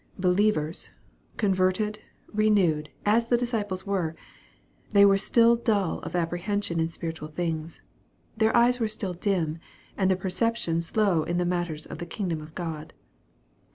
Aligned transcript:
Believers, 0.17 0.89
converted, 1.37 1.99
renewed, 2.33 2.89
as 3.05 3.27
the 3.27 3.37
disciples 3.37 3.85
were, 3.85 4.15
they 4.93 5.05
were 5.05 5.15
still 5.15 5.55
dull 5.55 5.99
of 5.99 6.15
apprehension 6.15 6.79
in 6.79 6.89
spiritual 6.89 7.27
things. 7.27 7.83
Their 8.35 8.55
eyes 8.57 8.79
were 8.79 8.87
still 8.87 9.13
dim, 9.13 9.59
and 9.95 10.09
their 10.09 10.17
perception 10.17 10.81
slow 10.81 11.21
in 11.21 11.37
the 11.37 11.45
matters 11.45 11.85
of 11.85 11.99
the 11.99 12.07
kingdom 12.07 12.41
of 12.41 12.55
God. 12.55 12.93